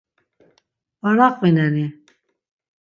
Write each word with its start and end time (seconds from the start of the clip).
Var 1.03 1.17
aqvineni? 1.27 1.87